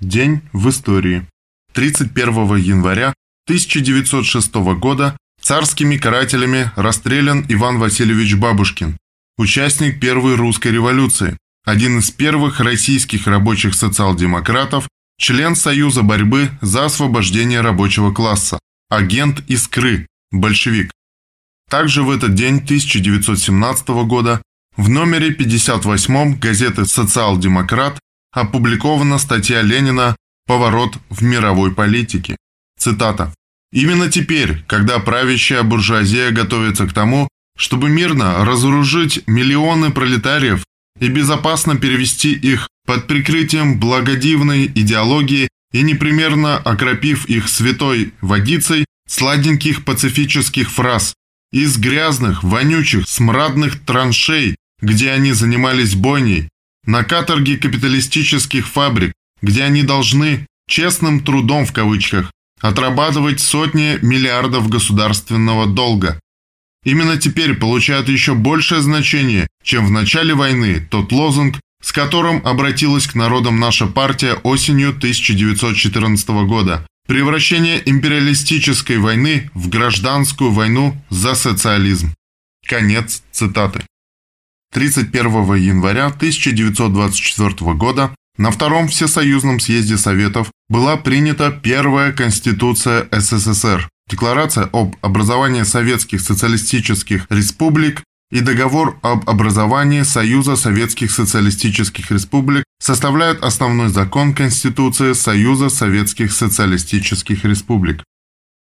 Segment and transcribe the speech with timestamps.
[0.00, 1.26] День в истории.
[1.74, 3.12] 31 января
[3.44, 8.96] 1906 года царскими карателями расстрелян Иван Васильевич Бабушкин,
[9.36, 11.36] участник Первой русской революции,
[11.66, 18.58] один из первых российских рабочих социал-демократов, член Союза борьбы за освобождение рабочего класса,
[18.88, 20.92] агент Искры, большевик.
[21.68, 24.40] Также в этот день 1917 года
[24.78, 27.98] в номере 58 газеты «Социал-демократ»
[28.32, 32.36] опубликована статья Ленина «Поворот в мировой политике».
[32.78, 33.32] Цитата.
[33.72, 40.64] «Именно теперь, когда правящая буржуазия готовится к тому, чтобы мирно разоружить миллионы пролетариев
[40.98, 49.84] и безопасно перевести их под прикрытием благодивной идеологии и непремерно окропив их святой водицей сладеньких
[49.84, 51.14] пацифических фраз
[51.52, 56.48] из грязных, вонючих, смрадных траншей, где они занимались бойней,
[56.90, 65.66] на каторге капиталистических фабрик, где они должны «честным трудом» в кавычках отрабатывать сотни миллиардов государственного
[65.66, 66.20] долга.
[66.84, 73.06] Именно теперь получает еще большее значение, чем в начале войны тот лозунг, с которым обратилась
[73.06, 82.14] к народам наша партия осенью 1914 года «Превращение империалистической войны в гражданскую войну за социализм».
[82.66, 83.84] Конец цитаты.
[84.72, 94.68] 31 января 1924 года на Втором Всесоюзном съезде Советов была принята первая Конституция СССР, Декларация
[94.72, 103.88] об образовании Советских Социалистических Республик и Договор об образовании Союза Советских Социалистических Республик составляют основной
[103.88, 108.04] закон Конституции Союза Советских Социалистических Республик.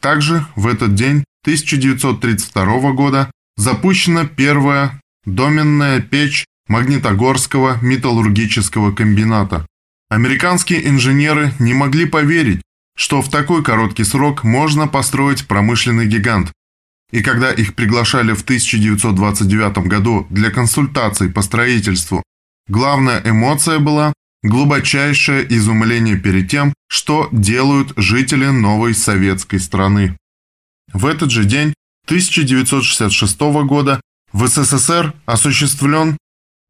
[0.00, 9.66] Также в этот день 1932 года запущена первая доменная печь Магнитогорского металлургического комбината.
[10.08, 12.62] Американские инженеры не могли поверить,
[12.96, 16.52] что в такой короткий срок можно построить промышленный гигант.
[17.10, 22.22] И когда их приглашали в 1929 году для консультаций по строительству,
[22.68, 30.16] главная эмоция была глубочайшее изумление перед тем, что делают жители новой советской страны.
[30.92, 31.74] В этот же день
[32.06, 34.00] 1966 года
[34.32, 36.16] в СССР осуществлен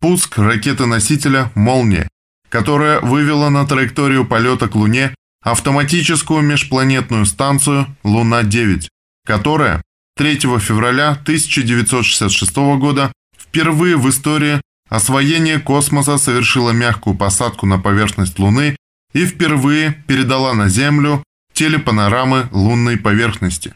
[0.00, 2.08] пуск ракеты-носителя «Молния»,
[2.48, 8.88] которая вывела на траекторию полета к Луне автоматическую межпланетную станцию «Луна-9»,
[9.26, 9.82] которая
[10.16, 18.76] 3 февраля 1966 года впервые в истории освоения космоса совершила мягкую посадку на поверхность Луны
[19.12, 21.22] и впервые передала на Землю
[21.52, 23.74] телепанорамы лунной поверхности.